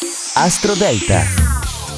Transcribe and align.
Astro 0.00 0.74
Delta. 0.74 1.22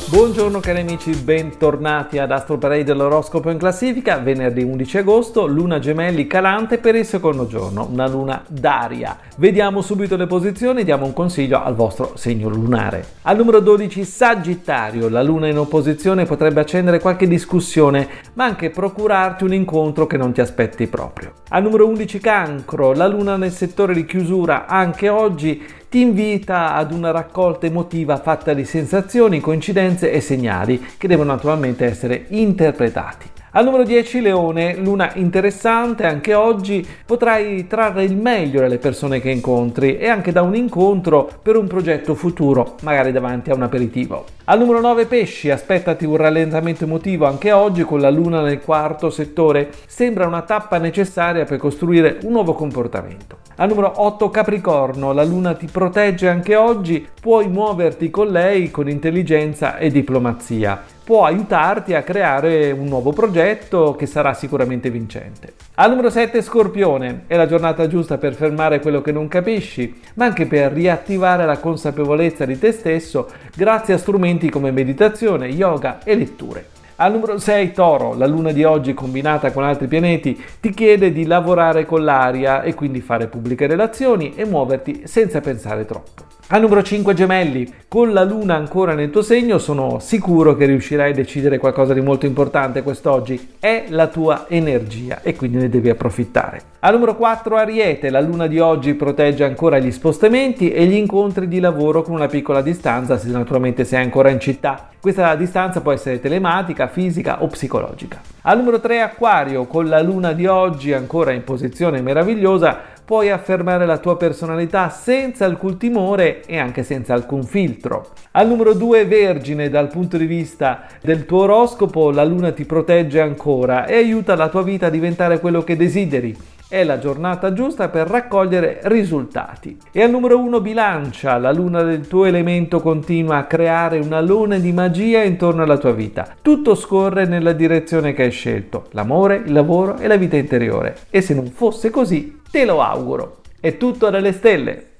Buongiorno 0.09 0.59
cari 0.59 0.81
amici, 0.81 1.15
bentornati 1.15 2.19
ad 2.19 2.33
Astro 2.33 2.57
Parade 2.57 2.83
dell'oroscopo 2.83 3.51
in 3.51 3.59
classifica, 3.59 4.17
venerdì 4.17 4.63
11 4.63 4.99
agosto, 4.99 5.47
luna 5.47 5.79
gemelli 5.79 6.27
calante 6.27 6.79
per 6.79 6.97
il 6.97 7.05
secondo 7.05 7.47
giorno, 7.47 7.87
una 7.89 8.09
luna 8.09 8.43
d'aria. 8.49 9.17
Vediamo 9.37 9.83
subito 9.83 10.17
le 10.17 10.27
posizioni, 10.27 10.83
diamo 10.83 11.05
un 11.05 11.13
consiglio 11.13 11.63
al 11.63 11.75
vostro 11.75 12.17
segno 12.17 12.49
lunare. 12.49 13.05
Al 13.23 13.37
numero 13.37 13.61
12 13.61 14.03
Sagittario, 14.05 15.09
la 15.11 15.23
luna 15.23 15.47
in 15.47 15.59
opposizione 15.59 16.25
potrebbe 16.25 16.61
accendere 16.61 16.99
qualche 17.01 17.29
discussione, 17.29 18.09
ma 18.33 18.47
anche 18.47 18.71
procurarti 18.71 19.45
un 19.45 19.53
incontro 19.53 20.07
che 20.07 20.17
non 20.17 20.33
ti 20.33 20.41
aspetti 20.41 20.87
proprio. 20.87 21.35
Al 21.51 21.63
numero 21.63 21.87
11 21.87 22.19
Cancro, 22.19 22.95
la 22.95 23.07
luna 23.07 23.37
nel 23.37 23.53
settore 23.53 23.95
di 23.95 24.07
chiusura 24.07 24.67
anche 24.67 25.09
oggi 25.09 25.63
ti 25.91 26.01
invita 26.01 26.75
ad 26.75 26.93
una 26.93 27.11
raccolta 27.11 27.67
emotiva 27.67 28.17
fatta 28.17 28.55
di 28.55 28.65
sensazioni, 28.65 29.41
coincidenze 29.41 30.13
e 30.13 30.21
segnali 30.21 30.81
che 30.97 31.09
devono 31.09 31.33
naturalmente 31.33 31.85
essere 31.85 32.27
interpretati. 32.29 33.40
Al 33.53 33.65
numero 33.65 33.83
10 33.83 34.21
Leone, 34.21 34.77
luna 34.77 35.11
interessante, 35.15 36.07
anche 36.07 36.35
oggi 36.35 36.87
potrai 37.05 37.67
trarre 37.67 38.05
il 38.05 38.15
meglio 38.15 38.61
dalle 38.61 38.79
persone 38.79 39.21
che 39.21 39.29
incontri 39.29 39.97
e 39.97 40.07
anche 40.07 40.31
da 40.31 40.43
un 40.43 40.55
incontro 40.55 41.29
per 41.43 41.57
un 41.57 41.67
progetto 41.67 42.15
futuro, 42.15 42.77
magari 42.83 43.11
davanti 43.11 43.51
a 43.51 43.57
un 43.57 43.63
aperitivo. 43.63 44.25
Al 44.45 44.61
numero 44.61 44.81
9 44.81 45.07
Pesci, 45.07 45.51
aspettati 45.51 46.05
un 46.05 46.17
rallentamento 46.17 46.85
emotivo 46.85 47.27
anche 47.27 47.51
oggi 47.51 47.83
con 47.83 48.01
la 48.01 48.11
luna 48.11 48.41
nel 48.41 48.61
quarto 48.61 49.11
settore, 49.11 49.71
sembra 49.85 50.29
una 50.29 50.43
tappa 50.43 50.79
necessaria 50.79 51.45
per 51.45 51.59
costruire 51.59 52.19
un 52.23 52.31
nuovo 52.31 52.53
comportamento. 52.53 53.39
Al 53.57 53.69
numero 53.69 53.93
8 53.97 54.31
Capricorno, 54.31 55.13
la 55.13 55.25
luna 55.25 55.55
ti 55.55 55.67
protegge 55.67 56.29
anche 56.29 56.55
oggi, 56.55 57.05
puoi 57.21 57.49
muoverti 57.49 58.11
con 58.11 58.29
lei 58.29 58.71
con 58.71 58.89
intelligenza 58.89 59.77
e 59.77 59.91
diplomazia 59.91 60.99
può 61.11 61.25
aiutarti 61.25 61.93
a 61.95 62.05
creare 62.05 62.71
un 62.71 62.87
nuovo 62.87 63.11
progetto 63.11 63.97
che 63.99 64.07
sarà 64.07 64.33
sicuramente 64.33 64.91
vincente. 64.91 65.55
Al 65.75 65.91
numero 65.91 66.09
7 66.09 66.41
Scorpione, 66.41 67.25
è 67.27 67.35
la 67.35 67.49
giornata 67.49 67.89
giusta 67.89 68.17
per 68.17 68.35
fermare 68.35 68.79
quello 68.79 69.01
che 69.01 69.11
non 69.11 69.27
capisci, 69.27 70.01
ma 70.15 70.27
anche 70.27 70.47
per 70.47 70.71
riattivare 70.71 71.45
la 71.47 71.59
consapevolezza 71.59 72.45
di 72.45 72.57
te 72.61 72.71
stesso 72.71 73.29
grazie 73.57 73.95
a 73.95 73.99
strumenti 73.99 74.51
come 74.51 74.71
meditazione, 74.71 75.49
yoga 75.49 75.99
e 76.05 76.15
letture. 76.15 76.67
Al 76.95 77.11
numero 77.11 77.39
6 77.39 77.73
Toro, 77.73 78.15
la 78.15 78.29
luna 78.29 78.53
di 78.53 78.63
oggi 78.63 78.95
combinata 78.95 79.51
con 79.51 79.65
altri 79.65 79.89
pianeti 79.89 80.41
ti 80.61 80.71
chiede 80.71 81.11
di 81.11 81.27
lavorare 81.27 81.87
con 81.87 82.05
l'aria 82.05 82.63
e 82.63 82.75
quindi 82.75 83.01
fare 83.01 83.27
pubbliche 83.27 83.67
relazioni 83.67 84.35
e 84.37 84.45
muoverti 84.45 85.03
senza 85.07 85.41
pensare 85.41 85.85
troppo. 85.85 86.40
Al 86.53 86.63
numero 86.63 86.83
5 86.83 87.15
gemelli, 87.15 87.73
con 87.87 88.13
la 88.13 88.25
luna 88.25 88.57
ancora 88.57 88.93
nel 88.93 89.11
tuo 89.11 89.23
segno 89.23 89.59
sono 89.59 90.01
sicuro 90.01 90.57
che 90.57 90.67
riuscirai 90.67 91.13
a 91.13 91.15
decidere 91.15 91.59
qualcosa 91.59 91.95
di 91.95 92.01
molto 92.01 92.27
importante 92.27 92.83
quest'oggi. 92.83 93.55
È 93.61 93.85
la 93.91 94.09
tua 94.09 94.47
energia 94.49 95.21
e 95.23 95.37
quindi 95.37 95.59
ne 95.59 95.69
devi 95.69 95.91
approfittare. 95.91 96.61
Al 96.81 96.95
numero 96.95 97.15
4 97.15 97.57
ariete, 97.57 98.11
la 98.11 98.21
luna 98.21 98.49
di 98.49 98.59
oggi 98.59 98.95
protegge 98.95 99.45
ancora 99.45 99.79
gli 99.79 99.93
spostamenti 99.93 100.73
e 100.73 100.87
gli 100.87 100.95
incontri 100.95 101.47
di 101.47 101.61
lavoro 101.61 102.03
con 102.03 102.15
una 102.15 102.27
piccola 102.27 102.63
distanza 102.63 103.17
se 103.17 103.29
naturalmente 103.29 103.85
sei 103.85 104.03
ancora 104.03 104.31
in 104.31 104.41
città. 104.41 104.89
Questa 104.99 105.35
distanza 105.37 105.81
può 105.83 105.93
essere 105.93 106.19
telematica, 106.19 106.89
fisica 106.89 107.45
o 107.45 107.47
psicologica. 107.47 108.21
Al 108.43 108.59
numero 108.59 108.81
3 108.81 109.03
Aquario, 109.03 109.67
con 109.67 109.87
la 109.87 110.03
luna 110.03 110.33
di 110.33 110.47
oggi 110.47 110.93
ancora 110.93 111.31
in 111.31 111.45
posizione 111.45 112.03
meravigliosa, 112.03 112.99
puoi 113.11 113.29
affermare 113.29 113.87
la 113.87 113.99
tua 113.99 114.17
personalità 114.17 114.89
senza 114.89 115.45
alcun 115.45 115.77
timore 115.77 116.45
e 116.47 116.59
anche 116.59 116.85
senza 116.85 117.13
alcun 117.13 117.43
filtro. 117.43 118.11
Al 118.31 118.47
numero 118.47 118.73
2 118.73 119.05
Vergine, 119.05 119.69
dal 119.69 119.89
punto 119.89 120.17
di 120.17 120.27
vista 120.27 120.87
del 121.03 121.27
tuo 121.27 121.41
oroscopo, 121.41 122.13
la 122.13 122.23
luna 122.23 122.53
ti 122.53 122.65
protegge 122.65 123.21
ancora 123.21 123.85
e 123.87 123.97
aiuta 123.97 124.37
la 124.37 124.49
tua 124.49 124.63
vita 124.63 124.87
a 124.87 124.91
diventare 124.91 125.41
quello 125.41 125.65
che 125.65 125.75
desideri 125.77 126.37
è 126.71 126.85
la 126.85 127.01
giornata 127.01 127.53
giusta 127.53 127.89
per 127.89 128.07
raccogliere 128.07 128.79
risultati. 128.85 129.77
E 129.91 130.03
al 130.05 130.11
numero 130.11 130.39
1 130.39 130.61
bilancia, 130.61 131.37
la 131.37 131.51
luna 131.51 131.83
del 131.83 132.07
tuo 132.07 132.27
elemento 132.27 132.81
continua 132.81 133.39
a 133.39 133.45
creare 133.47 133.99
un 133.99 134.13
alone 134.13 134.61
di 134.61 134.71
magia 134.73 135.25
intorno 135.25 135.65
alla 135.65 135.79
tua 135.79 135.91
vita. 135.91 136.37
Tutto 136.41 136.77
scorre 136.77 137.27
nella 137.27 137.53
direzione 137.53 138.13
che 138.13 138.23
hai 138.23 138.31
scelto, 138.31 138.87
l'amore, 138.91 139.43
il 139.45 139.53
lavoro 139.53 139.99
e 139.99 140.07
la 140.07 140.17
vita 140.17 140.37
interiore. 140.37 140.97
E 141.11 141.21
se 141.23 141.35
non 141.35 141.47
fosse 141.47 141.91
così, 141.91 142.41
te 142.49 142.65
lo 142.65 142.81
auguro. 142.81 143.39
È 143.59 143.77
tutto 143.77 144.09
dalle 144.09 144.33
stelle. 144.33 144.91